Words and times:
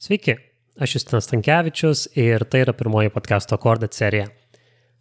Sveiki, 0.00 0.32
aš 0.80 0.94
Justinas 0.94 1.26
Tankievičius 1.28 2.06
ir 2.16 2.40
tai 2.48 2.62
yra 2.64 2.72
pirmoji 2.72 3.10
podcast'o 3.12 3.52
akordat 3.58 3.92
serija. 3.92 4.30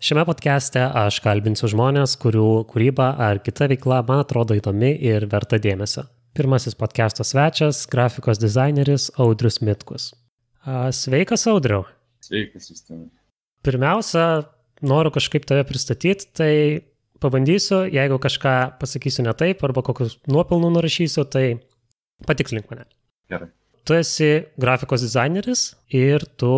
Šiame 0.03 0.25
podcast'e 0.27 0.81
aš 0.83 1.21
kalbinsiu 1.23 1.69
žmonės, 1.71 2.17
kurių 2.19 2.65
kūryba 2.67 3.05
ar 3.23 3.37
kita 3.39 3.69
veikla 3.71 4.01
man 4.09 4.19
atrodo 4.25 4.57
įdomi 4.59 4.89
ir 5.07 5.23
verta 5.31 5.55
dėmesio. 5.55 6.03
Pirmasis 6.35 6.75
podcast'o 6.75 7.23
svečias- 7.23 7.85
grafikos 7.93 8.41
dizaineris 8.43 9.05
Audrius 9.15 9.61
Mitkus. 9.63 10.09
Sveikas, 10.67 11.47
Audriu. 11.47 11.85
Sveikas, 12.19 12.67
Justinai. 12.67 13.07
Pirmiausia, 13.63 14.49
noriu 14.81 15.13
kažkaip 15.15 15.45
tave 15.45 15.63
pristatyti, 15.63 16.27
tai 16.33 16.83
pabandysiu, 17.21 17.87
jeigu 17.87 18.19
kažką 18.19 18.77
pasakysiu 18.77 19.23
ne 19.23 19.33
taip 19.33 19.63
arba 19.63 19.81
kokius 19.81 20.19
nuopelnų 20.27 20.73
nurašysiu, 20.75 21.23
tai 21.23 21.61
patikslink 22.27 22.69
mane. 22.69 22.83
Gerai. 23.29 23.47
Tu 23.89 23.95
esi 23.97 24.25
grafikos 24.61 25.01
dizaineris 25.01 25.61
ir 25.97 26.21
tu, 26.37 26.49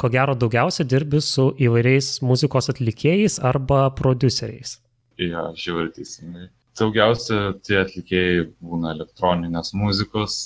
ko 0.00 0.08
gero, 0.08 0.32
daugiausia 0.40 0.86
dirbi 0.88 1.18
su 1.20 1.50
įvairiais 1.60 2.06
muzikos 2.24 2.70
atlikėjais 2.72 3.34
arba 3.44 3.82
produceriais. 3.98 4.78
Jo, 5.20 5.50
žiūrėjau 5.52 5.90
teisingai. 5.98 6.46
Daugiausia 6.80 7.40
tie 7.66 7.76
atlikėjai 7.82 8.46
būna 8.64 8.94
elektroninės 8.96 9.74
muzikos. 9.76 10.38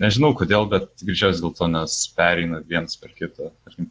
Nežinau 0.00 0.30
kodėl, 0.38 0.64
bet 0.72 0.88
greičiausiai 1.04 1.44
dėl 1.44 1.52
to, 1.58 1.68
nes 1.74 1.96
pereina 2.16 2.62
vienas 2.72 2.96
per 2.96 3.12
kitą. 3.18 3.50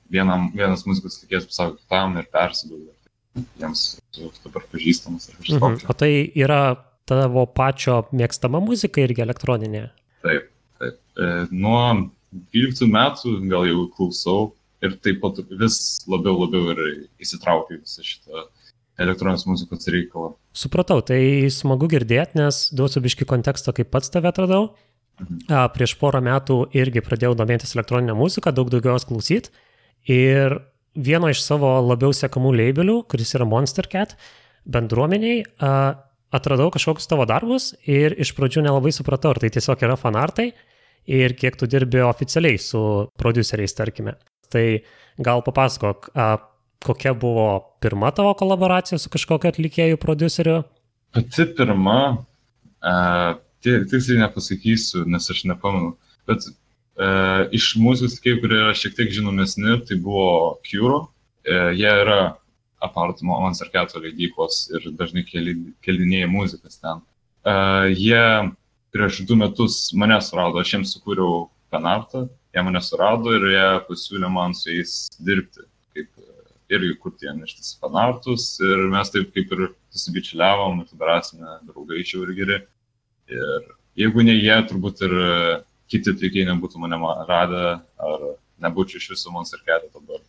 Vienam, 0.10 0.48
vienas 0.58 0.88
muzikos 0.90 1.20
atlikėjas 1.20 1.46
pasako 1.52 1.78
kitam 1.84 2.18
ir 2.18 2.26
persiduoda. 2.34 2.96
Jiems 3.62 3.84
dabar 4.48 4.66
pažįstamas 4.74 5.30
ar 5.30 5.38
kažkas. 5.38 5.60
Mhm. 5.60 5.86
O 5.86 5.98
tai 6.02 6.10
yra 6.34 6.64
tavo 7.06 7.46
pačio 7.46 8.08
mėgstama 8.10 8.64
muzika 8.64 9.06
irgi 9.06 9.22
elektroninė? 9.28 9.92
Taip, 10.26 10.50
taip. 10.82 10.98
E, 11.16 11.30
nuo 11.52 11.84
12 12.56 12.90
metų 12.92 13.36
gal 13.52 13.68
jau 13.70 13.86
klausau 13.96 14.42
ir 14.82 14.98
taip 15.04 15.22
pat 15.24 15.42
vis 15.60 15.78
labiau, 16.10 16.40
labiau 16.46 16.74
ir 16.74 16.84
įsitraukiu 17.22 17.82
visą 17.82 18.06
šitą 18.06 18.48
elektroninės 19.02 19.46
muzikos 19.50 19.90
reikalą. 19.92 20.34
Supratau, 20.58 21.02
tai 21.06 21.50
smagu 21.54 21.90
girdėti, 21.92 22.38
nes 22.42 22.68
duosiu 22.76 23.02
biški 23.04 23.28
konteksto, 23.30 23.74
kaip 23.76 23.92
pats 23.94 24.12
tave 24.14 24.30
atradau. 24.32 24.72
Mhm. 25.22 25.46
Prieš 25.76 25.96
porą 26.02 26.22
metų 26.26 26.64
irgi 26.78 27.04
pradėjau 27.06 27.36
domėtis 27.38 27.76
elektroninę 27.76 28.16
muziką, 28.18 28.54
daug 28.56 28.72
daugiau 28.74 28.98
jos 28.98 29.08
klausyti. 29.10 29.54
Ir 30.10 30.58
vieno 30.98 31.30
iš 31.30 31.44
savo 31.46 31.76
labiau 31.86 32.14
sekamų 32.16 32.56
labelių, 32.58 33.02
kuris 33.12 33.36
yra 33.38 33.46
Monster 33.48 33.88
Cat, 33.92 34.16
bendruomeniai, 34.66 35.44
atradau 36.32 36.72
kažkokius 36.74 37.10
tavo 37.12 37.28
darbus 37.30 37.72
ir 37.90 38.16
iš 38.22 38.34
pradžių 38.38 38.66
nelabai 38.66 38.94
supratau, 38.96 39.34
ar 39.34 39.42
tai 39.42 39.52
tiesiog 39.54 39.84
yra 39.86 39.98
fanartai 40.00 40.52
ir 41.10 41.36
kiek 41.38 41.58
tu 41.60 41.68
dirbi 41.70 42.02
oficialiai 42.06 42.60
su 42.62 42.82
produceriais, 43.20 43.74
tarkime. 43.78 44.16
Tai 44.52 44.66
gal 45.22 45.44
papasakok, 45.46 46.12
a, 46.16 46.28
kokia 46.82 47.14
buvo 47.18 47.48
pirma 47.84 48.12
tavo 48.16 48.34
kolaboracija 48.38 49.00
su 49.00 49.12
kažkokiu 49.14 49.52
atlikėjų 49.52 50.00
produceriu? 50.02 50.62
Pati 51.16 51.46
pirma, 51.58 52.00
tiksliai 53.62 54.22
nepasakysiu, 54.24 55.06
nes 55.12 55.30
aš 55.34 55.46
nepamenu, 55.52 55.96
bet 56.30 56.46
a, 56.48 57.48
iš 57.54 57.74
muzikos 57.82 58.18
atlikėjų, 58.18 58.44
kurie 58.44 58.62
yra 58.66 58.78
šiek 58.78 58.98
tiek 58.98 59.14
žinomesni, 59.16 59.80
tai 59.88 60.00
buvo 60.02 60.60
Curo. 60.68 61.08
E, 61.42 61.56
jie 61.74 61.90
yra 62.04 62.36
apart 62.82 63.22
Monserketo 63.26 64.02
leidyklos 64.02 64.68
ir 64.74 64.90
dažnai 64.98 65.24
kelinėja 65.26 66.30
muzikas 66.30 66.82
ten. 66.82 67.02
Uh, 67.42 67.90
jie 67.90 68.22
prieš 68.92 69.22
du 69.28 69.38
metus 69.40 69.92
mane 69.98 70.20
surado, 70.24 70.62
aš 70.62 70.76
jiems 70.76 70.96
sukūriau 70.96 71.48
fanartą, 71.72 72.26
jie 72.54 72.64
mane 72.68 72.82
surado 72.84 73.34
ir 73.38 73.48
jie 73.54 73.68
pasiūlė 73.88 74.32
man 74.32 74.56
su 74.58 74.72
jais 74.74 74.96
dirbti, 75.20 75.66
kaip 75.96 76.10
irgi 76.72 76.98
kurti 77.04 77.28
jie 77.28 77.36
neštis 77.36 77.76
fanartus 77.82 78.54
ir 78.64 78.86
mes 78.92 79.12
taip 79.14 79.32
kaip 79.36 79.52
ir 79.56 79.66
susibičiuliavom 79.96 80.84
tada 80.92 81.18
esame 81.20 81.58
draugai 81.68 82.04
čia 82.08 82.22
ir 82.24 82.34
geri. 82.38 82.60
Ir 83.32 83.68
jeigu 84.00 84.24
ne 84.28 84.36
jie, 84.36 84.56
turbūt 84.70 85.04
ir 85.08 85.16
kiti 85.92 86.14
atlikėjai 86.14 86.52
nebūtų 86.52 86.84
mane 86.84 87.00
radę 87.28 87.66
ar 88.08 88.28
nebūčiau 88.64 89.02
iš 89.02 89.10
viso 89.16 89.34
Monserketą 89.34 89.92
dabar. 89.94 90.22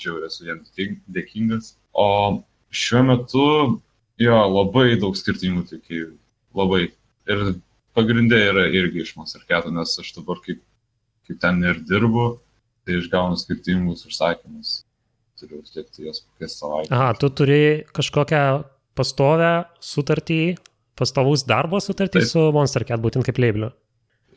Čia 0.00 0.14
jau 0.14 0.20
esu 0.24 0.46
jiems 0.48 0.72
dėkingas. 1.12 1.74
O 1.92 2.06
šiuo 2.72 3.02
metu, 3.04 3.46
jo, 4.20 4.38
labai 4.54 4.94
daug 5.00 5.16
skirtingų 5.18 5.66
atlikėjų. 5.66 6.12
Labai. 6.56 6.86
Ir 7.30 7.42
pagrindė 7.96 8.38
yra 8.50 8.66
irgi 8.68 9.04
iš 9.04 9.14
Monserketo, 9.18 9.72
nes 9.74 9.96
aš 10.02 10.12
dabar 10.18 10.40
kaip, 10.44 10.62
kaip 11.28 11.40
ten 11.42 11.60
ir 11.66 11.82
dirbu, 11.88 12.32
tai 12.86 13.00
išgaunu 13.00 13.38
skirtingus 13.40 14.06
užsakymus. 14.08 14.80
Turiu 15.40 15.62
atlikti 15.62 16.04
jas 16.04 16.20
kokias 16.20 16.58
savaitės. 16.60 16.92
Aha, 16.92 17.14
tu 17.16 17.30
turi 17.32 17.60
kažkokią 17.96 18.44
pastovę 18.98 19.52
sutartį, 19.80 20.42
pastovus 20.98 21.46
darbo 21.48 21.80
sutartį 21.80 22.20
Taip. 22.20 22.28
su 22.28 22.42
Monstercat, 22.52 23.00
būtent 23.00 23.24
kaip 23.24 23.40
leibeliu. 23.40 23.70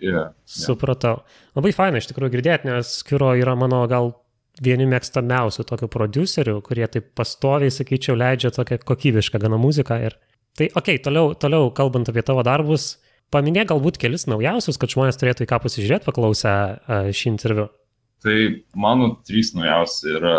Yeah, 0.04 0.34
Supratau. 0.50 1.22
Yeah. 1.22 1.42
Labai 1.60 1.72
faina 1.76 2.00
iš 2.00 2.10
tikrųjų 2.10 2.34
girdėti, 2.38 2.68
nes 2.68 2.92
Kiro 3.08 3.32
yra 3.40 3.56
mano 3.60 3.84
gal 3.92 4.12
vieni 4.64 4.86
mėgstamiausių 4.92 5.66
tokių 5.70 5.90
producerių, 5.92 6.58
kurie 6.66 6.86
taip 6.92 7.12
pastoviai, 7.18 7.72
sakyčiau, 7.74 8.18
leidžia 8.20 8.52
tokią 8.54 8.82
kokybišką 8.84 9.42
gana 9.42 9.60
muziką. 9.62 9.98
Ir... 10.08 10.18
Tai, 10.54 10.68
okei, 10.68 10.98
okay, 10.98 11.04
toliau, 11.04 11.32
toliau 11.40 11.72
kalbant 11.76 12.12
apie 12.12 12.24
tavo 12.26 12.44
darbus, 12.46 12.98
Paminėk 13.34 13.72
galbūt 13.72 13.98
kelis 14.02 14.28
naujausius, 14.30 14.78
kad 14.78 14.94
žmonės 14.94 15.18
turėtų 15.18 15.48
į 15.48 15.50
ką 15.50 15.58
pasižiūrėti 15.64 16.06
paklausę 16.06 16.54
šį 17.18 17.32
interviu. 17.32 17.72
Tai 18.24 18.64
mano 18.80 19.10
trys 19.28 19.52
naujausi 19.52 20.14
yra, 20.16 20.36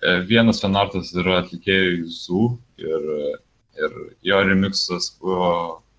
e, 0.00 0.14
vienas 0.28 0.62
fanartas 0.62 1.10
yra 1.12 1.42
atlikėjai 1.42 2.06
Zu 2.08 2.54
ir, 2.80 3.08
ir 3.76 3.98
jo 4.30 4.38
remixas 4.48 5.10
buvo 5.20 5.50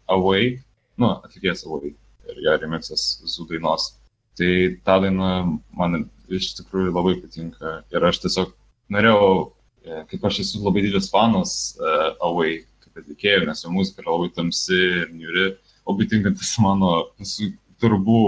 Away, 0.09 0.55
nu, 0.97 1.11
atlikėjas 1.28 1.67
Away 1.67 1.94
ir 1.94 2.41
jo 2.47 2.55
remixas 2.63 3.03
Zu 3.29 3.45
dainos. 3.51 3.91
Tai 4.39 4.51
ta 4.88 4.97
daina 5.03 5.44
man 5.78 6.07
iš 6.33 6.55
tikrųjų 6.57 6.95
labai 6.95 7.19
patinka 7.19 7.81
ir 7.94 8.09
aš 8.09 8.23
tiesiog 8.23 8.55
norėjau, 8.95 9.29
e, 9.85 10.01
kaip 10.09 10.25
aš 10.25 10.41
esu 10.47 10.63
labai 10.63 10.88
didelis 10.88 11.11
fanas 11.13 11.55
uh, 11.78 12.16
Away 12.25 12.63
kaip 12.81 13.03
atlikėjų, 13.03 13.45
nes 13.45 13.61
jo 13.66 13.73
muzika 13.73 14.01
yra 14.01 14.16
labai 14.16 14.31
tamsi 14.33 14.79
ir 15.03 15.11
niuri 15.13 15.49
labai 15.89 16.07
tinkantis 16.09 16.53
mano 16.63 17.09
turbų 17.81 18.23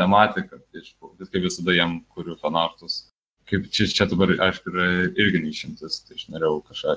tematika, 0.00 0.58
tai 0.58 0.82
aš 0.82 0.92
kaip 1.28 1.42
visada 1.44 1.74
jam 1.76 2.00
kuriu 2.14 2.36
fanartus. 2.40 3.06
Kaip 3.50 3.66
čia, 3.74 3.88
čia 3.90 4.06
dabar, 4.08 4.30
aišku, 4.46 4.70
yra 4.70 4.86
irgi 5.18 5.42
neišimtis, 5.42 6.02
tai 6.06 6.16
aš 6.16 6.28
norėjau 6.32 6.60
kažką 6.70 6.94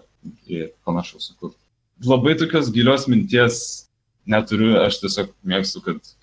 panašų 0.88 1.22
sukurti. 1.24 1.60
Labai 2.06 2.36
tokios 2.40 2.70
gilios 2.76 3.08
minties 3.12 3.58
neturiu, 4.30 4.76
aš 4.84 5.00
tiesiog 5.02 5.34
mėgstu, 5.48 5.82
kad 5.86 6.14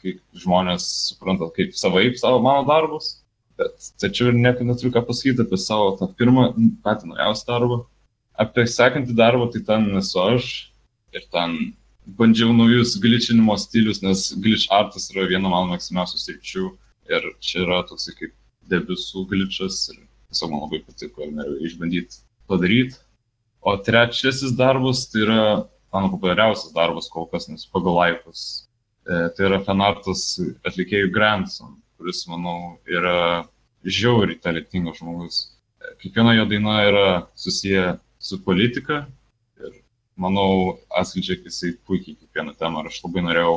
žmonės 0.45 0.87
supranta 1.11 1.49
kaip 1.57 1.75
savaip 1.79 2.19
savo 2.21 2.41
mano 2.45 2.65
darbus, 2.69 3.17
bet 3.59 3.93
tačiau 4.01 4.31
ir 4.31 4.39
nieko 4.39 4.67
neturiu 4.67 4.93
ką 4.95 5.05
pasakyti 5.09 5.45
apie 5.45 5.59
savo 5.61 5.93
tą 5.99 6.09
pirmą, 6.19 6.51
patį 6.85 7.13
naujausią 7.13 7.49
darbą. 7.51 7.83
Apie 8.43 8.65
sekantį 8.71 9.15
darbą, 9.17 9.51
tai 9.53 9.61
ten 9.67 9.91
esu 10.01 10.23
aš 10.23 10.49
ir 11.13 11.27
ten 11.35 11.75
bandžiau 12.07 12.53
naujus 12.57 12.97
glitchinimo 13.01 13.57
stilius, 13.59 14.03
nes 14.03 14.33
glitch 14.43 14.71
artas 14.75 15.11
yra 15.13 15.27
viena 15.31 15.51
mano 15.51 15.73
mėgstamiausių 15.73 16.19
sričių 16.19 16.65
ir 17.13 17.29
čia 17.41 17.63
yra 17.67 17.83
toks 17.87 18.11
kaip 18.19 18.35
debesų 18.71 19.27
glitchas 19.31 19.85
ir 19.93 20.01
tiesiog 20.33 20.53
man 20.53 20.65
labai 20.67 20.83
patiko 20.87 21.25
ir 21.25 21.33
norėjau 21.37 21.69
išbandyti 21.69 22.23
padaryti. 22.51 22.99
O 23.63 23.77
trečiasis 23.79 24.55
darbas 24.59 25.07
tai 25.11 25.23
yra 25.27 25.43
mano 25.93 26.11
populiariausias 26.15 26.75
darbas 26.75 27.09
kol 27.13 27.29
kas, 27.31 27.49
nes 27.49 27.69
pagal 27.71 27.99
laikus. 28.01 28.67
E, 29.07 29.29
tai 29.37 29.49
yra 29.51 29.61
fanartas 29.63 30.41
atlikėjų 30.67 31.11
Grandson, 31.15 31.77
kuris, 31.99 32.25
manau, 32.31 32.79
yra 32.91 33.45
žiauriai 33.85 34.41
talentingas 34.43 34.99
žmogus. 34.99 35.43
E, 35.79 35.95
kiekviena 36.03 36.35
jo 36.39 36.47
daina 36.51 36.79
yra 36.89 37.09
susiję 37.39 37.99
su 38.23 38.41
politika 38.43 39.05
manau, 40.21 40.79
atskleidžia 40.91 41.39
jisai 41.43 41.75
puikiai 41.87 42.17
kiekvieną 42.19 42.55
temą 42.59 42.83
ir 42.83 42.91
aš 42.93 43.01
labai 43.05 43.25
norėjau 43.29 43.57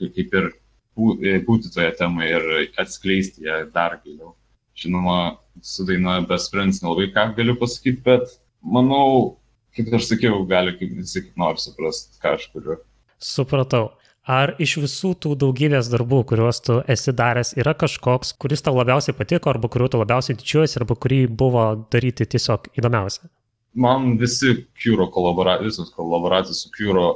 kaip 0.00 0.36
ir 0.40 0.50
e, 0.50 1.38
būti 1.46 1.72
toje 1.74 1.90
temoje 1.98 2.38
ir 2.38 2.72
atskleisti 2.80 3.46
ją 3.48 3.64
dar 3.74 3.98
giliau. 4.04 4.34
Žinoma, 4.78 5.36
su 5.62 5.86
daina 5.86 6.18
Best 6.28 6.50
Friends 6.50 6.82
nelabai 6.82 7.10
ką 7.14 7.28
galiu 7.36 7.54
pasakyti, 7.60 8.02
bet 8.06 8.38
manau, 8.60 9.36
kaip 9.76 9.92
aš 9.94 10.08
sakiau, 10.10 10.42
gali 10.50 10.74
kaip 10.78 10.96
visi 10.98 11.22
kaip 11.22 11.36
nori 11.38 11.62
suprasti, 11.62 12.18
ką 12.22 12.34
aš 12.38 12.48
kuriu. 12.54 12.80
Supratau. 13.22 13.92
Ar 14.24 14.54
iš 14.62 14.78
visų 14.80 15.10
tų 15.20 15.34
daugybės 15.36 15.90
darbų, 15.92 16.22
kuriuos 16.30 16.62
tu 16.64 16.78
esi 16.88 17.12
daręs, 17.12 17.52
yra 17.60 17.74
kažkoks, 17.76 18.32
kuris 18.40 18.64
tau 18.64 18.72
labiausiai 18.78 19.12
patiko, 19.16 19.50
arba 19.52 19.68
kuriuo 19.68 19.90
tu 19.92 20.00
labiausiai 20.00 20.38
didžiuojies, 20.40 20.78
arba 20.80 20.96
kurį 20.96 21.26
buvo 21.28 21.66
daryti 21.92 22.24
tiesiog 22.32 22.70
įdomiausia? 22.80 23.28
Man 23.74 24.16
visi 24.18 24.66
Curo 24.78 25.08
kolaboracijos, 25.10 25.66
visos 25.72 25.94
kolaboracijos 25.94 26.62
su 26.62 26.70
Curo 26.74 27.06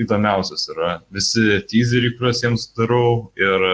įdomiausias 0.00 0.68
yra. 0.72 0.92
Visi 1.12 1.60
teaseriai, 1.68 2.14
kuriuos 2.16 2.42
jiems 2.44 2.68
darau 2.76 3.32
ir 3.38 3.66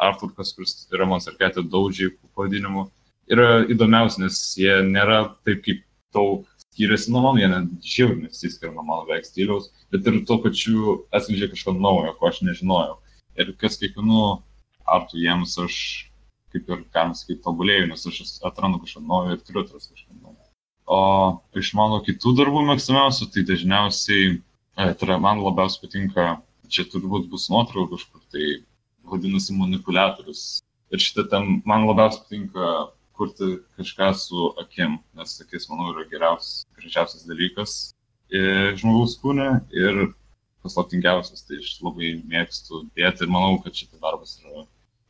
artworkas, 0.00 0.54
kuris 0.56 0.86
yra 0.94 1.08
man 1.08 1.20
sarkėtė 1.24 1.66
daudžiai 1.68 2.14
pavadinimu. 2.34 2.88
yra 3.30 3.62
įdomiausi, 3.70 4.24
nes 4.24 4.38
jie 4.58 4.80
nėra 4.82 5.36
taip 5.46 5.60
kaip 5.62 5.84
daug 6.14 6.46
skiriasi 6.64 7.12
nuo 7.12 7.22
mano, 7.22 7.38
jie 7.38 7.48
net 7.52 7.68
žiauriai 7.86 8.24
nesiskiria 8.24 8.72
nuo 8.74 8.82
mano 8.82 9.06
veik 9.06 9.28
stiliaus, 9.28 9.68
bet 9.92 10.06
ir 10.06 10.24
tuo 10.26 10.40
pačiu 10.42 10.96
atskleidžia 11.14 11.50
kažką 11.52 11.76
naujo, 11.78 12.16
ko 12.18 12.30
aš 12.30 12.40
nežinojau. 12.48 12.96
Ir 13.38 13.52
kas 13.60 13.78
kiekvienu 13.78 14.40
artų 14.90 15.22
jiems 15.22 15.54
aš 15.62 15.76
kaip 16.50 16.66
ir, 16.66 16.84
galima 16.94 17.14
sakyti, 17.14 17.42
tobulėjau, 17.44 17.88
nes 17.92 18.06
aš 18.10 18.38
atrandu 18.46 18.82
kažką 18.82 19.04
naujo 19.06 19.36
ir 19.36 19.42
turiu 19.46 19.62
atrasti 19.62 19.94
kažką 19.94 20.16
naujo. 20.18 20.39
O 20.90 21.00
iš 21.58 21.72
mano 21.78 22.00
kitų 22.02 22.34
darbų 22.40 22.64
mėgstamiausių, 22.66 23.28
tai 23.30 23.44
dažniausiai, 23.46 24.32
e, 24.40 24.86
tai 24.90 25.06
yra, 25.06 25.20
man 25.22 25.42
labiausiai 25.44 25.84
patinka, 25.84 26.24
čia 26.70 26.86
turbūt 26.90 27.28
bus 27.30 27.46
nuotrauka 27.52 27.94
kažkur, 27.94 28.24
tai 28.34 28.48
vadinasi 29.10 29.54
manipuliatorius. 29.58 30.42
Ir 30.90 31.02
šitą 31.02 31.28
tam 31.30 31.60
man 31.68 31.86
labiausiai 31.86 32.24
patinka 32.26 32.72
kurti 33.14 33.60
kažką 33.78 34.10
su 34.18 34.50
akim, 34.58 34.98
nes 35.14 35.38
akis, 35.44 35.68
manau, 35.70 35.92
yra 35.94 36.08
geriausias, 36.10 36.64
gražiausias 36.78 37.26
dalykas 37.28 37.78
žmogaus 38.30 39.16
kūne 39.20 39.60
ir 39.74 40.10
paslaptingiausias, 40.62 41.42
tai 41.46 41.58
aš 41.58 41.78
labai 41.82 42.14
mėgstu 42.28 42.84
dėti 42.96 43.24
ir 43.24 43.32
manau, 43.32 43.58
kad 43.64 43.74
šitas 43.74 44.00
darbas 44.02 44.36
yra 44.42 44.66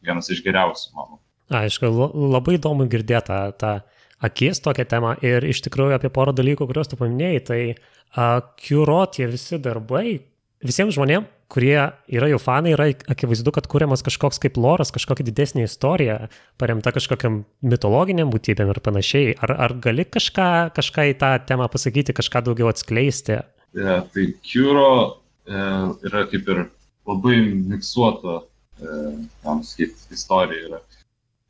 vienas 0.06 0.31
iš 0.31 0.43
geriausių 0.44 0.94
mano. 0.94 1.21
Aišku, 1.50 1.91
labai 2.31 2.56
įdomu 2.56 2.87
girdėti 2.91 3.27
tą, 3.27 3.41
tą 3.59 3.73
akis 4.20 4.61
tokią 4.64 4.87
temą 4.88 5.14
ir 5.25 5.44
iš 5.49 5.62
tikrųjų 5.67 5.96
apie 5.96 6.11
porą 6.12 6.34
dalykų, 6.37 6.69
kuriuos 6.69 6.90
tu 6.90 6.99
paminėjai, 7.00 7.43
tai 7.46 7.61
uh, 7.72 8.40
Curo 8.61 9.02
tie 9.12 9.28
visi 9.31 9.61
darbai, 9.62 10.20
visiems 10.64 10.96
žmonėms, 10.96 11.28
kurie 11.50 11.78
yra 12.14 12.28
jų 12.31 12.38
fanai, 12.38 12.75
yra 12.76 12.87
akivaizdu, 13.11 13.50
kad 13.56 13.67
kuriamas 13.70 14.05
kažkoks 14.06 14.38
kaip 14.43 14.58
loras, 14.61 14.93
kažkokia 14.94 15.26
didesnė 15.26 15.64
istorija, 15.67 16.28
paremta 16.62 16.93
kažkokiam 16.94 17.40
mitologiniam 17.67 18.31
būtybėm 18.31 18.70
ir 18.70 18.78
panašiai. 18.84 19.32
Ar, 19.43 19.56
ar 19.67 19.75
gali 19.82 20.06
kažką, 20.06 20.50
kažką 20.76 21.08
į 21.11 21.17
tą 21.19 21.32
temą 21.49 21.67
pasakyti, 21.72 22.14
kažką 22.14 22.44
daugiau 22.46 22.70
atskleisti? 22.70 23.40
Ja, 23.75 23.99
tai 24.14 24.28
Curo 24.46 24.93
e, 25.43 25.64
yra 26.06 26.22
kaip 26.31 26.55
ir 26.55 26.62
labai 27.11 27.40
miksuota, 27.72 28.44
e, 28.78 29.02
tam 29.43 29.64
sakyti, 29.67 30.06
istorija. 30.14 30.69
Yra 30.69 30.82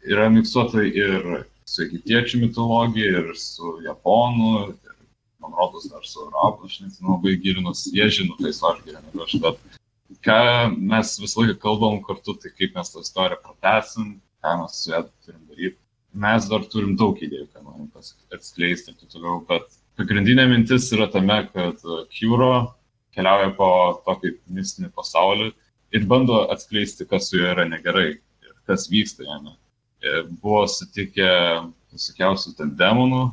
yra 0.05 0.29
miksuota 0.33 0.83
ir 0.85 1.45
su 1.71 1.85
egiptiečių 1.87 2.41
mitologija, 2.45 3.21
ir 3.21 3.35
su 3.39 3.77
japonų, 3.85 4.55
ir 4.71 4.97
man 5.43 5.55
rodos 5.57 5.87
dar 5.91 6.07
su 6.07 6.25
arabų, 6.27 6.69
aš 6.69 6.81
nežinau, 6.85 7.17
labai 7.17 7.37
gilinus, 7.45 7.85
jie 7.95 8.09
žino, 8.17 8.39
tai 8.41 8.53
su 8.57 8.67
aš 8.69 8.81
negu 8.89 9.23
aš, 9.25 9.37
bet 9.45 9.61
ką 10.27 10.41
mes 10.77 11.15
visą 11.23 11.45
laiką 11.45 11.61
kalbam 11.63 12.01
kartu, 12.07 12.35
tai 12.43 12.51
kaip 12.57 12.75
mes 12.77 12.91
tą 12.93 13.05
istoriją 13.05 13.39
pratesim, 13.45 14.17
ką 14.43 14.57
mes 14.63 14.83
su 14.83 14.91
ją 14.93 15.05
turim 15.25 15.45
daryti. 15.47 15.79
Mes 16.25 16.49
dar 16.51 16.67
turim 16.73 16.97
daug 16.99 17.19
idėjų, 17.23 17.47
ką 17.55 17.63
norim 17.63 17.87
atskleisti 18.35 18.91
ir 18.91 18.99
taip 18.99 19.15
toliau, 19.15 19.39
bet 19.47 19.69
pagrindinė 20.01 20.49
mintis 20.51 20.91
yra 20.97 21.07
tame, 21.13 21.39
kad 21.55 21.85
Kyro 22.11 22.75
keliauja 23.15 23.53
po 23.55 23.71
tokį 24.07 24.35
mistinį 24.51 24.91
pasaulį 24.97 25.53
ir 25.95 26.07
bando 26.11 26.43
atskleisti, 26.51 27.07
kas 27.07 27.31
su 27.31 27.39
juo 27.39 27.47
yra 27.55 27.69
negerai 27.71 28.09
ir 28.19 28.55
kas 28.67 28.91
vyksta 28.91 29.27
jame. 29.29 29.55
E, 30.01 30.23
buvo 30.41 30.65
sutikę 30.71 31.29
visokiausių 31.93 32.55
ten 32.57 32.73
demonų, 32.79 33.25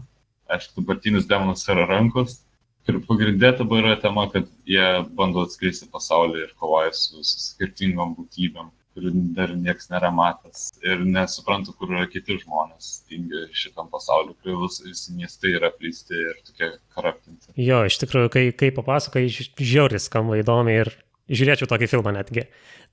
aišku, 0.51 0.81
dabartinis 0.81 1.27
demonas 1.29 1.63
yra 1.71 1.85
rankos. 1.87 2.41
Ir 2.87 3.01
pagrindė 3.03 3.51
dabar 3.59 3.83
yra 3.83 3.97
tema, 3.99 4.25
kad 4.31 4.47
jie 4.67 4.87
bando 5.15 5.43
atskleisti 5.43 5.89
pasaulį 5.91 6.45
ir 6.45 6.51
kovoja 6.59 6.93
su, 6.95 7.19
skirtingom 7.23 8.13
būtybėm, 8.15 8.69
kurių 8.95 9.11
dar 9.35 9.51
niekas 9.59 9.91
nėra 9.91 10.11
matęs. 10.15 10.69
Ir 10.83 11.03
nesuprantu, 11.03 11.75
kur 11.75 11.91
yra 11.91 12.07
kiti 12.11 12.39
žmonės, 12.39 13.01
tingi 13.11 13.43
šitam 13.55 13.91
pasauliu, 13.91 14.37
kai 14.39 14.55
visi 14.63 15.15
miestai 15.15 15.53
yra 15.59 15.71
apleisti 15.73 16.15
ir 16.15 16.39
tokie 16.47 16.71
karaptinti. 16.95 17.51
Jo, 17.59 17.83
iš 17.87 17.99
tikrųjų, 18.03 18.31
kai, 18.33 18.45
kai 18.55 18.71
papasakai, 18.75 19.27
žiauriai 19.59 20.03
skamba 20.03 20.39
įdomi 20.39 20.79
ir 20.79 20.95
žiūrėčiau 21.27 21.67
tokį 21.69 21.91
filmą 21.91 22.15
netgi. 22.15 22.47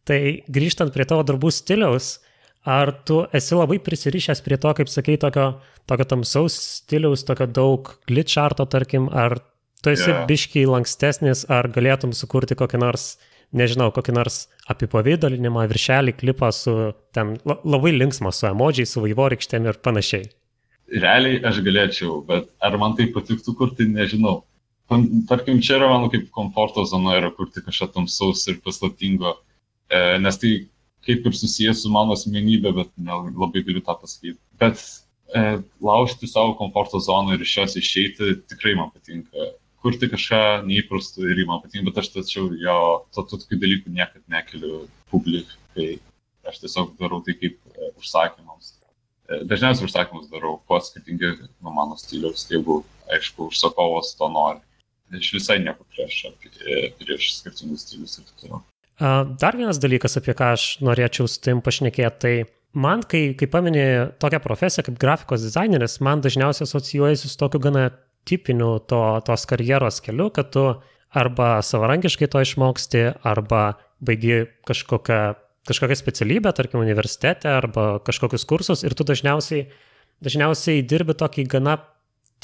Tai 0.05 0.20
grįžtant 0.53 0.91
prie 0.94 1.06
tavo 1.09 1.23
darbų 1.27 1.55
stiliaus, 1.55 2.17
Ar 2.64 2.94
tu 3.05 3.19
esi 3.37 3.56
labai 3.58 3.76
prisirišęs 3.84 4.40
prie 4.44 4.56
to, 4.61 4.70
kaip 4.76 4.88
sakai, 4.88 5.19
tokio, 5.20 5.50
tokio 5.88 6.06
tamsaus 6.08 6.55
stiliaus, 6.56 7.26
tokio 7.28 7.46
daug 7.46 7.90
glitcharto, 8.08 8.64
tarkim, 8.72 9.11
ar 9.12 9.37
tu 9.84 9.93
esi 9.93 10.08
yeah. 10.08 10.25
biškiai 10.28 10.64
lankstesnis, 10.70 11.44
ar 11.52 11.69
galėtum 11.75 12.14
sukurti 12.16 12.56
kokį 12.56 12.81
nors, 12.81 13.05
nežinau, 13.52 13.90
kokį 13.93 14.16
nors 14.16 14.46
apipavydalinimą, 14.72 15.66
viršelį, 15.69 16.16
klipą 16.22 16.49
su 16.56 16.72
ten 17.12 17.37
labai 17.44 17.93
linksmą, 17.99 18.32
su 18.32 18.49
emodžiai, 18.49 18.88
su 18.88 19.05
vaivorykštėm 19.05 19.69
ir 19.69 19.81
panašiai. 19.84 20.32
Realiai 21.05 21.43
aš 21.44 21.60
galėčiau, 21.64 22.22
bet 22.28 22.49
ar 22.64 22.81
man 22.81 22.96
tai 22.96 23.10
patiktų 23.12 23.56
kurti, 23.60 23.88
nežinau. 23.93 24.43
Tarkim, 25.28 25.60
čia 25.64 25.78
yra 25.78 25.88
mano 25.93 26.10
kaip 26.12 26.31
komforto 26.32 26.84
zona 26.88 27.17
yra 27.20 27.31
kurti 27.32 27.60
kažką 27.64 27.93
tamsaus 27.93 28.43
ir 28.49 28.60
paslaptingo, 28.64 29.37
e, 29.88 30.00
nes 30.20 30.40
tai 30.40 30.52
kaip 31.06 31.27
ir 31.29 31.37
susijęs 31.37 31.83
su 31.85 31.91
mano 31.93 32.17
asmenybė, 32.17 32.73
bet 32.77 32.93
nelabai 32.97 33.65
galiu 33.67 33.83
tą 33.85 33.97
pasakyti. 34.01 34.39
Bet 34.61 34.81
e, 35.35 35.43
laužti 35.85 36.29
savo 36.31 36.55
komforto 36.61 37.01
zoną 37.03 37.37
ir 37.37 37.45
iš 37.45 37.56
jos 37.59 37.77
išeiti 37.81 38.33
tikrai 38.51 38.75
man 38.79 38.93
patinka. 38.95 39.53
Kurti 39.85 40.09
kažką 40.09 40.41
neįprastų 40.65 41.29
ir 41.29 41.45
man 41.49 41.61
patinka, 41.65 41.91
bet 41.91 42.01
aš 42.01 42.12
tačiau 42.15 42.49
jo, 42.56 42.79
to 43.12 43.27
tokių 43.35 43.61
dalykų 43.67 43.93
niekada 43.93 44.25
nekeliu 44.39 44.87
publikai. 45.12 45.99
Aš 46.49 46.61
tiesiog 46.61 46.97
darau 47.01 47.23
tai 47.25 47.37
kaip 47.41 47.59
e, 47.73 47.93
užsakymams. 48.01 48.75
E, 49.29 49.41
dažniausiai 49.49 49.89
užsakymus 49.89 50.29
darau, 50.33 50.59
kuo 50.69 50.81
skirtingai 50.85 51.35
nuo 51.65 51.73
mano 51.73 51.97
stiliaus, 52.01 52.45
jeigu, 52.51 52.83
aišku, 53.12 53.49
užsakovas 53.53 54.12
to 54.19 54.29
nori. 54.33 54.61
Aš 55.15 55.31
visai 55.37 55.61
nieko 55.62 55.87
prieš, 55.95 56.25
e, 56.27 56.89
prieš 57.01 57.35
skirtingus 57.39 57.85
stilius 57.87 58.19
ir 58.19 58.29
taip 58.29 58.41
toliau. 58.43 58.65
Dar 59.00 59.56
vienas 59.58 59.81
dalykas, 59.82 60.14
apie 60.20 60.37
ką 60.38 60.52
aš 60.55 60.64
norėčiau 60.87 61.26
su 61.26 61.41
tim 61.43 61.61
pašnekėti, 61.64 62.19
tai 62.23 62.35
man, 62.79 63.02
kai, 63.02 63.32
kai 63.38 63.49
paminė 63.50 63.87
tokią 64.23 64.38
profesiją 64.44 64.85
kaip 64.87 65.00
grafikos 65.02 65.43
dizaineris, 65.43 65.99
man 66.05 66.23
dažniausiai 66.23 66.69
asocijuojasi 66.69 67.31
su 67.31 67.38
tokiu 67.41 67.58
gana 67.64 67.88
tipiniu 68.29 68.79
to, 68.87 69.02
tos 69.26 69.46
karjeros 69.50 69.99
keliu, 70.05 70.29
kad 70.35 70.52
tu 70.55 70.69
arba 71.14 71.58
savarankiškai 71.67 72.31
to 72.31 72.43
išmoksti, 72.46 73.05
arba 73.26 73.64
baigi 74.05 74.44
kažkokią, 74.69 75.20
kažkokią 75.67 75.99
specialybę, 75.99 76.55
tarkim, 76.55 76.82
universitete, 76.85 77.50
arba 77.50 77.99
kažkokius 78.06 78.46
kursus 78.46 78.87
ir 78.87 78.94
tu 78.94 79.06
dažniausiai, 79.11 79.67
dažniausiai 80.23 80.87
dirbi 80.87 81.19
tokį 81.19 81.49
gana 81.50 81.81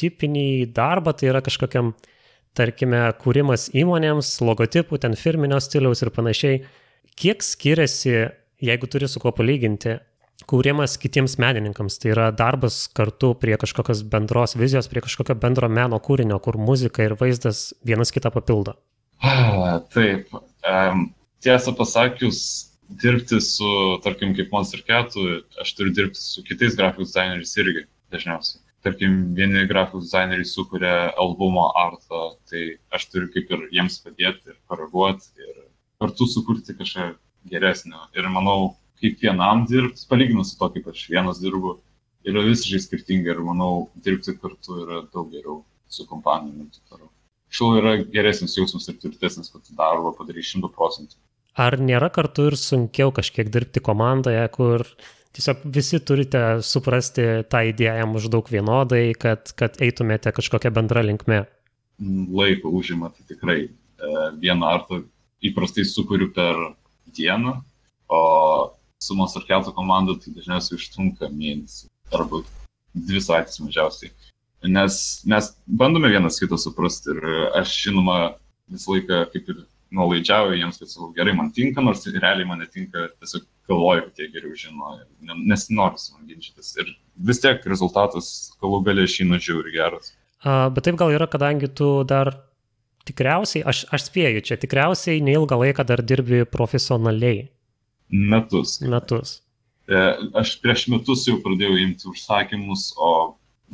tipinį 0.00 0.73
darbą, 0.75 1.14
tai 1.14 1.30
yra 1.30 1.42
kažkokiam 1.47 1.95
uh, 1.95 2.11
tarkime, 2.59 3.02
kūrimas 3.23 3.69
įmonėms, 3.76 4.35
logotipų, 4.45 5.00
ten 5.02 5.16
firminio 5.19 5.61
stiliaus 5.62 6.02
ir 6.04 6.12
panašiai, 6.14 6.62
kiek 7.21 7.45
skiriasi, 7.45 8.14
jeigu 8.64 8.88
turi 8.90 9.09
su 9.11 9.23
kuo 9.23 9.33
palyginti, 9.37 9.99
kūrimas 10.50 10.97
kitiems 11.00 11.37
menininkams, 11.40 11.99
tai 12.00 12.14
yra 12.14 12.30
darbas 12.35 12.83
kartu 12.97 13.35
prie 13.38 13.59
kažkokios 13.61 14.02
bendros 14.11 14.57
vizijos, 14.59 14.88
prie 14.90 15.02
kažkokio 15.04 15.37
bendro 15.40 15.69
meno 15.69 16.00
kūrinio, 16.02 16.40
kur 16.42 16.59
muzika 16.59 17.04
ir 17.04 17.16
vaizdas 17.21 17.71
vienas 17.87 18.12
kitą 18.14 18.33
papildo. 18.35 18.76
Taip, 19.95 20.33
um, 20.64 21.04
tiesą 21.45 21.75
pasakius, 21.76 22.40
dirbti 23.02 23.38
su, 23.45 23.69
tarkim, 24.04 24.33
kaip 24.35 24.50
Monster 24.54 24.80
Ketu, 24.87 25.42
aš 25.62 25.76
turiu 25.78 25.92
dirbti 25.95 26.23
su 26.23 26.42
kitais 26.47 26.75
grafikos 26.78 27.12
dizaineriais 27.12 27.54
irgi 27.61 27.85
dažniausiai 28.11 28.60
tarkim, 28.84 29.34
vieni 29.37 29.66
grafikos 29.68 30.06
dizaineriai 30.08 30.49
sukuria 30.49 30.94
albumo 31.20 31.68
artą, 31.76 32.22
tai 32.50 32.64
aš 32.96 33.08
turiu 33.12 33.30
kaip 33.34 33.52
ir 33.56 33.66
jiems 33.76 34.00
padėti 34.04 34.52
ir 34.52 34.58
koreguoti 34.70 35.44
ir 35.44 35.62
kartu 36.00 36.28
sukurti 36.30 36.76
kažką 36.78 37.10
geresnio. 37.50 38.06
Ir 38.16 38.28
manau, 38.32 38.75
kaip 39.00 39.20
vienam 39.22 39.66
dirbti, 39.68 40.06
palyginus 40.10 40.52
su 40.52 40.60
to, 40.60 40.70
kaip 40.76 40.90
aš 40.92 41.06
vienas 41.12 41.40
dirbu, 41.42 41.78
yra 42.28 42.44
visiškai 42.46 42.82
skirtinga 42.87 43.34
ir 43.34 43.42
manau, 43.44 43.88
dirbti 44.04 44.37
kartu 44.40 44.82
yra 44.84 45.02
daug 45.12 45.30
geriau 45.32 45.62
su 45.90 46.06
kompanijomis 46.08 46.68
ir 46.68 46.76
taip 46.78 46.94
toliau. 46.94 47.10
Šau 47.50 47.72
yra 47.80 47.96
geresnis 48.14 48.54
jausmas 48.56 48.87
ir 48.88 49.00
tvirtesnis, 49.02 49.50
kad 49.50 49.66
darbą 49.76 50.14
padarai 50.16 50.44
šimtų 50.46 50.70
procentų. 50.76 51.18
Ar 51.58 51.75
nėra 51.82 52.12
kartu 52.14 52.46
ir 52.46 52.56
sunkiau 52.56 53.10
kažkiek 53.12 53.50
dirbti 53.50 53.82
komandoje, 53.82 54.44
kur 54.54 54.87
tiesiog 55.37 55.62
visi 55.76 56.00
turite 56.02 56.42
suprasti 56.66 57.26
tą 57.50 57.62
idėją 57.70 58.08
maždaug 58.10 58.50
vienodai, 58.50 59.10
kad, 59.18 59.52
kad 59.58 59.78
eitumėte 59.82 60.32
kažkokią 60.37 60.72
bendrą 60.75 61.04
linkmę. 61.06 61.44
Laiko 62.34 62.72
užima 62.75 63.12
tai 63.14 63.26
tikrai. 63.28 63.60
E, 63.68 64.12
vieną 64.40 64.66
artą 64.66 65.02
įprastai 65.44 65.84
sukuriu 65.84 66.30
per 66.37 66.56
dieną, 67.16 67.58
o 68.08 68.22
su 69.00 69.16
mūsų 69.16 69.42
arkelto 69.42 69.72
komanda 69.76 70.16
tai 70.20 70.32
dažniausiai 70.37 70.78
užtrunka 70.78 71.28
mėnesį 71.32 71.88
arba 72.16 72.42
dvi 72.94 73.22
savaitės 73.22 73.60
mažiausiai. 73.62 74.12
Nes 74.68 74.96
mes 75.28 75.52
bandome 75.64 76.10
vienas 76.12 76.40
kitą 76.40 76.58
suprasti 76.60 77.14
ir 77.14 77.28
aš 77.60 77.72
žinoma 77.87 78.18
visą 78.68 78.96
laiką 78.96 79.22
kaip 79.32 79.52
ir 79.52 79.62
nuolaidžiauju 79.94 80.59
jiems, 80.59 80.78
kad 80.80 80.90
sakau, 80.90 81.11
gerai, 81.16 81.35
man 81.37 81.50
tinka, 81.54 81.82
nors 81.85 82.04
realiai 82.06 82.47
man 82.49 82.62
netinka, 82.62 83.09
tiesiog 83.18 83.47
galvoju, 83.70 84.06
kad 84.09 84.23
jie 84.23 84.28
geriau 84.35 84.56
žino, 84.59 84.94
nes 85.38 85.66
noriu 85.70 85.99
su 86.00 86.14
man 86.14 86.28
ginčytis. 86.30 86.73
Ir 86.82 86.92
vis 87.30 87.42
tiek 87.42 87.64
rezultatas 87.70 88.30
galų 88.62 88.82
galę 88.87 89.06
šį 89.11 89.28
nužiūri 89.32 89.75
geras. 89.75 90.14
A, 90.40 90.70
bet 90.73 90.87
taip 90.87 90.99
gal 91.00 91.12
yra, 91.14 91.28
kadangi 91.30 91.68
tu 91.76 91.90
dar 92.09 92.32
tikriausiai, 93.09 93.64
aš, 93.66 93.85
aš 93.92 94.06
spėju, 94.09 94.44
čia 94.47 94.59
tikriausiai 94.61 95.23
neilgą 95.25 95.59
laiką 95.61 95.87
dar 95.88 96.02
dirbi 96.06 96.44
profesionaliai. 96.49 97.49
Metus. 98.11 98.78
Metus. 98.82 99.38
E, 99.90 100.00
aš 100.38 100.56
prieš 100.62 100.87
metus 100.92 101.26
jau 101.26 101.38
pradėjau 101.42 101.78
imti 101.82 102.09
užsakymus, 102.11 102.92
o 102.99 103.12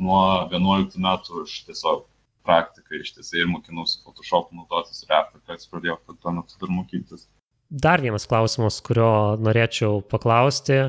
nuo 0.01 0.21
11 0.51 0.97
metų 1.01 1.43
aš 1.45 1.59
tiesiog 1.69 2.05
praktiką 2.47 3.01
ištėsiai 3.01 3.43
ir 3.43 3.49
mokinausi 3.51 3.99
Photoshop 4.05 4.53
naudotis 4.55 5.03
ir 5.03 5.13
Aftereffects 5.19 5.69
pradėjau 5.71 5.99
tuo 6.15 6.33
metu 6.39 6.59
dar 6.61 6.71
mokytis. 6.73 7.27
Dar 7.67 8.03
vienas 8.03 8.27
klausimas, 8.29 8.79
kurio 8.83 9.35
norėčiau 9.43 9.99
paklausti. 10.07 10.85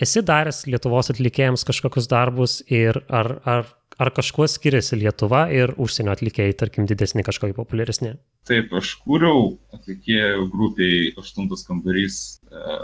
Esi 0.00 0.22
daręs 0.24 0.62
Lietuvos 0.70 1.10
atlikėjams 1.12 1.66
kažkokius 1.68 2.06
darbus 2.08 2.60
ir 2.72 3.00
ar, 3.12 3.34
ar, 3.44 3.66
ar 3.98 4.10
kažkuo 4.16 4.46
skiriasi 4.48 4.96
Lietuva 5.00 5.48
ir 5.52 5.74
užsienio 5.76 6.14
atlikėjai, 6.14 6.54
tarkim, 6.60 6.86
didesni 6.88 7.24
kažkokie 7.26 7.56
populiaresni? 7.56 8.14
Taip, 8.48 8.72
aš 8.78 8.94
kūriau 9.02 9.58
atlikėjų 9.74 10.46
grupiai 10.54 11.10
aštuntas 11.20 11.66
kambarys, 11.68 12.38
e, 12.48 12.78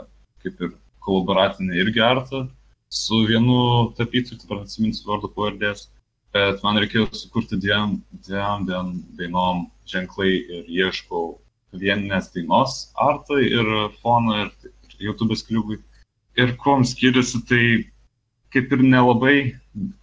kaip 0.45 0.61
ir 0.67 0.75
kolaboratinį 1.07 1.81
irgi 1.81 2.03
artą 2.05 2.45
su 2.95 3.25
vienu 3.29 3.93
tapytoju, 3.99 4.43
dabar 4.45 4.65
atsiminsiu 4.65 5.09
vardu 5.09 5.31
pavardės 5.35 5.89
bet 6.35 6.62
man 6.67 6.81
reikėjo 6.83 7.09
sukurti 7.14 7.59
dviem, 7.62 7.99
dviem, 8.26 8.67
dviem 8.67 8.93
dainom 9.19 9.64
ženklai 9.91 10.33
ir 10.35 10.71
ieškau 10.83 11.37
vieninės 11.75 12.31
dainos 12.35 12.76
artui 12.99 13.47
ir 13.50 13.71
fono 14.03 14.37
ir, 14.43 14.53
ir 14.64 15.09
YouTube'as 15.09 15.45
kliubui. 15.47 15.81
Ir 16.38 16.57
kuom 16.59 16.83
skiriasi, 16.87 17.41
tai 17.47 17.64
kaip 18.55 18.73
ir 18.75 18.83
nelabai 18.83 19.37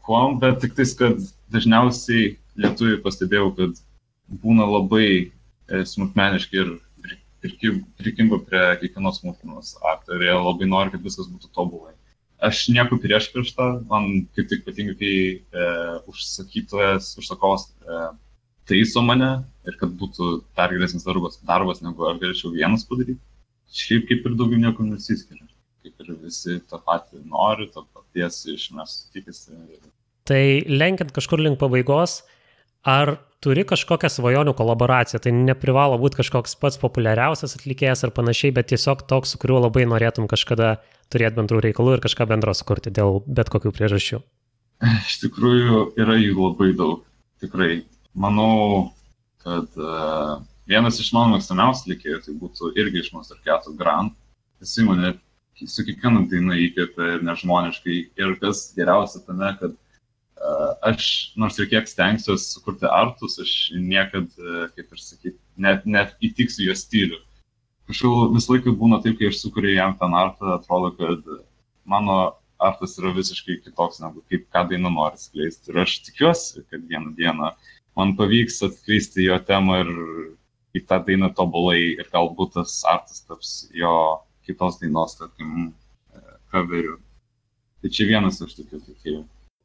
kuom, 0.08 0.40
bet 0.40 0.62
tik 0.64 0.76
tais, 0.78 0.94
kad 0.96 1.20
dažniausiai 1.52 2.36
lietuviai 2.60 3.02
pastebėjau, 3.04 3.52
kad 3.58 3.80
būna 4.44 4.68
labai 4.68 5.08
e, 5.12 5.84
smulkmeniški 5.88 6.60
ir 6.64 6.76
prikimba 7.42 8.40
prie 8.46 8.64
kiekvienos 8.84 9.20
smulkmenos 9.20 9.74
akto 9.94 10.16
ir 10.16 10.28
jie 10.28 10.36
labai 10.38 10.68
nori, 10.70 10.94
kad 10.94 11.04
viskas 11.04 11.28
būtų 11.32 11.52
tobulai. 11.56 11.96
Aš 12.42 12.64
nieko 12.74 12.98
prieš 12.98 13.30
prieš 13.34 13.54
tą, 13.54 13.68
man 13.90 14.26
kaip 14.36 14.48
tik 14.50 14.64
patinka, 14.66 14.96
kai 14.98 15.16
e, 15.38 15.66
užsakytojas, 16.10 17.12
užsakovas 17.22 17.68
e, 17.70 18.00
taiso 18.70 19.04
mane 19.06 19.30
ir 19.70 19.78
kad 19.78 19.94
būtų 20.00 20.32
dar 20.58 20.74
geresnis 20.74 21.06
darbas, 21.06 21.38
darbas 21.46 21.84
negu 21.86 22.08
aš 22.10 22.18
galėčiau 22.24 22.54
vienas 22.56 22.88
padaryti. 22.90 23.22
Šiaip 23.72 24.08
kaip 24.10 24.26
ir 24.26 24.38
daugiau 24.40 24.62
nieko 24.62 24.86
nesiskiria. 24.88 25.46
Kaip 25.82 26.02
ir 26.04 26.18
visi 26.22 26.58
tą 26.70 26.82
patį 26.86 27.22
nori, 27.30 27.70
to 27.74 27.86
paties 27.94 28.42
iš 28.50 28.68
mes 28.78 28.98
tikisi. 29.14 29.54
Tai 30.30 30.44
lenkiant 30.70 31.14
kažkur 31.16 31.42
link 31.42 31.62
pabaigos, 31.62 32.22
ar 32.88 33.18
turi 33.42 33.64
kažkokią 33.66 34.10
svajonių 34.10 34.54
kolaboraciją, 34.58 35.22
tai 35.24 35.34
neprivalo 35.34 35.98
būti 36.02 36.20
kažkoks 36.22 36.56
pats 36.62 36.78
populiariausias 36.82 37.58
atlikėjas 37.58 38.06
ar 38.06 38.14
panašiai, 38.14 38.54
bet 38.54 38.70
tiesiog 38.74 39.06
toks, 39.10 39.34
su 39.34 39.42
kuriuo 39.42 39.64
labai 39.66 39.88
norėtum 39.90 40.30
kažkada 40.30 40.76
turėti 41.12 41.40
bendrų 41.40 41.64
reikalų 41.68 41.98
ir 41.98 42.06
kažką 42.06 42.28
bendro 42.30 42.54
sukurti 42.58 42.94
dėl 42.94 43.22
bet 43.26 43.50
kokių 43.54 43.74
priežasčių. 43.76 44.22
Iš 44.82 45.18
tikrųjų 45.26 45.82
yra 46.02 46.18
jų 46.18 46.38
labai 46.38 46.72
daug. 46.78 47.04
Tikrai. 47.42 47.84
Manau, 48.18 48.92
kad 49.42 49.70
uh, 49.82 50.42
vienas 50.70 51.00
iš 51.02 51.10
mano 51.16 51.36
mėgstamiausių 51.36 51.86
atlikėjų 51.86 52.22
tai 52.26 52.38
būtų 52.38 52.72
irgi 52.82 53.02
iš 53.02 53.12
Mastercato 53.16 53.74
Grand. 53.78 54.14
Jis 54.62 54.78
mane 54.86 55.16
su 55.58 55.86
kiekviena 55.86 56.26
daina 56.30 56.58
įkvėpia 56.58 57.16
ir 57.16 57.26
nežmoniškai. 57.26 57.98
Ir 58.22 58.36
kas 58.42 58.68
geriausia 58.78 59.22
tame, 59.26 59.50
kad 59.62 59.74
aš, 60.82 61.34
nors 61.40 61.60
ir 61.60 61.70
kiek 61.70 61.90
stengsiuosi 61.90 62.48
sukurti 62.56 62.90
artus, 62.90 63.38
aš 63.42 63.54
niekad, 63.78 64.30
kaip 64.76 64.88
ir 64.88 65.02
sakyti, 65.02 65.38
net, 65.62 65.86
net 65.86 66.16
įtiksiu 66.24 66.70
jo 66.70 66.76
stilių. 66.78 67.20
Kažkaip 67.90 68.36
visą 68.36 68.56
laiką 68.56 68.74
būna 68.80 69.02
taip, 69.04 69.18
kai 69.20 69.32
aš 69.32 69.42
sukuriu 69.42 69.74
jam 69.76 69.98
tą 70.00 70.08
artą, 70.16 70.56
atrodo, 70.56 70.94
kad 70.98 71.28
mano 71.90 72.18
artas 72.62 72.96
yra 73.02 73.12
visiškai 73.16 73.60
kitoks 73.66 74.00
negu 74.04 74.22
kaip 74.30 74.48
ką 74.54 74.68
daina 74.70 74.92
nori 74.94 75.20
skleisti. 75.20 75.72
Ir 75.72 75.82
aš 75.84 75.98
tikiuosi, 76.08 76.64
kad 76.70 76.86
vieną 76.88 77.16
dieną 77.18 77.52
man 77.98 78.16
pavyks 78.18 78.62
atskleisti 78.70 79.26
jo 79.28 79.40
temą 79.48 79.82
ir 79.84 79.92
į 80.78 80.86
tą 80.88 81.02
dainą 81.04 81.32
tobulai 81.36 81.82
ir 81.98 82.08
galbūt 82.14 82.56
tas 82.60 82.78
artas 82.88 83.26
taps 83.28 83.56
jo 83.76 83.94
kitos 84.48 84.80
dainos, 84.80 85.18
tarkim, 85.20 85.72
coveriu. 86.54 86.98
Tai 87.82 87.90
čia 87.90 88.08
vienas 88.08 88.40
iš 88.46 88.56
tokių 88.62 88.80
tikėjų 88.86 89.22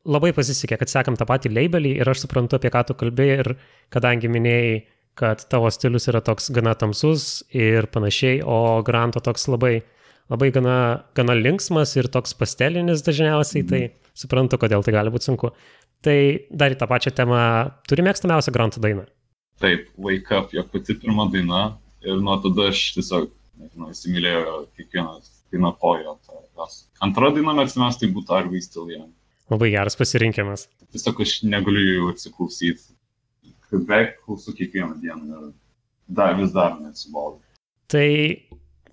labai 0.07 0.33
pasisekė, 0.37 0.79
kad 0.81 0.93
sekam 0.93 1.17
tą 1.19 1.27
patį 1.29 1.53
labelį 1.53 1.97
ir 2.01 2.11
aš 2.11 2.25
suprantu, 2.25 2.59
apie 2.59 2.71
ką 2.73 2.85
tu 2.89 2.97
kalbėjai 2.99 3.41
ir 3.43 3.53
kadangi 3.93 4.31
minėjai, 4.33 4.77
kad 5.17 5.43
tavo 5.51 5.71
stilius 5.73 6.09
yra 6.11 6.21
toks 6.25 6.51
gana 6.53 6.75
tamsus 6.77 7.41
ir 7.57 7.89
panašiai, 7.93 8.43
o 8.45 8.83
Granto 8.87 9.23
toks 9.25 9.49
labai, 9.49 9.81
labai 10.33 10.51
gana, 10.53 10.77
gana 11.17 11.37
linksmas 11.39 11.97
ir 11.97 12.11
toks 12.13 12.37
pastelinis 12.37 13.05
dažniausiai, 13.07 13.65
tai 13.67 13.83
mhm. 13.87 14.13
suprantu, 14.25 14.61
kodėl 14.61 14.85
tai 14.85 14.97
gali 14.99 15.13
būti 15.15 15.31
sunku. 15.31 15.53
Tai 16.05 16.19
dar 16.53 16.75
į 16.75 16.79
tą 16.79 16.89
pačią 16.91 17.15
temą, 17.17 17.41
turi 17.89 18.05
mėgstamiausią 18.07 18.53
Granto 18.55 18.83
dainą? 18.85 19.07
Taip, 19.63 19.89
Wake 19.97 20.37
Up, 20.37 20.53
jo 20.53 20.67
pati 20.69 20.99
pirma 21.01 21.31
daina 21.33 21.79
ir 22.05 22.21
nuo 22.21 22.37
tada 22.45 22.69
aš 22.71 22.91
tiesiog, 22.99 23.31
nežinau, 23.57 23.89
įsimylėjau 23.95 24.59
kiekvieną 24.77 25.17
dainą 25.55 25.73
po 25.81 25.97
jo. 26.03 26.19
Antra 27.05 27.33
daina 27.33 27.57
mėgstamiausia 27.57 28.05
tai 28.05 28.13
būtų 28.13 28.43
We 28.53 28.61
Still 28.61 28.93
Young. 28.93 29.15
Labai 29.53 29.71
geras 29.71 29.95
pasirinkimas. 29.99 30.67
Tiesiog 30.95 31.23
aš 31.23 31.39
negaliu 31.47 31.85
jų 31.85 32.13
atsiklausyti. 32.15 32.95
Beveik 33.71 34.17
klausau 34.25 34.55
kiekvieną 34.57 34.97
dieną 35.03 35.27
ir 35.27 35.51
dar, 36.07 36.37
vis 36.39 36.53
dar 36.55 36.79
neatsibodu. 36.81 37.39
Tai 37.91 38.09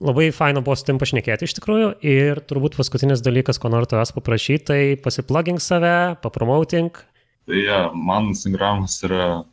labai 0.04 0.28
faina 0.36 0.62
buvo 0.66 0.76
su 0.78 0.86
tim 0.88 1.00
pašnekėti 1.02 1.48
iš 1.48 1.56
tikrųjų 1.58 1.90
ir 2.06 2.42
turbūt 2.50 2.78
paskutinis 2.78 3.24
dalykas, 3.26 3.62
ko 3.62 3.72
noriu 3.74 3.90
tavęs 3.90 4.14
paprašyti, 4.14 4.66
tai 4.70 4.80
pasiplugink 5.02 5.62
save, 5.64 6.18
papromoting. 6.26 6.94
Tai 7.50 7.60
ja, 7.60 7.80
man 7.94 8.32
Instagramas 8.34 9.00
yra 9.08 9.44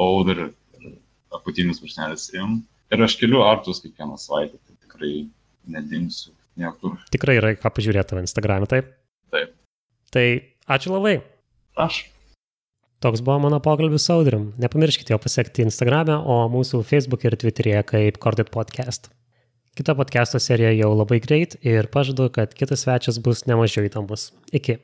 Older 0.00 0.48
apatinis 1.34 1.80
viršnelis 1.82 2.30
im 2.36 2.60
ir 2.90 3.04
aš 3.06 3.16
keliu 3.20 3.44
artus 3.46 3.82
kiekvieną 3.84 4.18
savaitę, 4.20 4.58
tai 4.66 4.76
tikrai 4.84 5.14
nedingsiu 5.70 6.34
niekur. 6.60 6.98
Tikrai 7.14 7.38
yra 7.40 7.54
ką 7.58 7.72
pažiūrėti 7.76 8.20
Instagram'e? 8.24 8.68
Taip. 8.70 8.96
Tai 10.10 10.26
ačiū 10.66 10.90
labai. 10.90 11.20
Aš. 11.78 12.02
Toks 13.00 13.22
buvo 13.24 13.38
mano 13.46 13.60
pokalbis 13.64 14.04
su 14.04 14.12
Audrium. 14.12 14.50
Nepamirškite 14.60 15.14
jo 15.14 15.18
pasiekti 15.22 15.64
Instagram'e, 15.64 16.18
o 16.18 16.42
mūsų 16.52 16.82
Facebook 16.84 17.24
ir 17.24 17.38
Twitter'e 17.40 17.80
kaip 17.88 18.18
Corded 18.20 18.50
Podcast. 18.52 19.08
Kita 19.78 19.94
podcast'o 19.94 20.42
serija 20.42 20.74
jau 20.74 20.90
labai 20.92 21.20
greit 21.22 21.54
ir 21.62 21.86
pažadu, 21.94 22.26
kad 22.34 22.52
kitas 22.58 22.82
svečias 22.84 23.22
bus 23.22 23.46
nemažiau 23.46 23.86
įdomus. 23.86 24.32
Iki. 24.52 24.80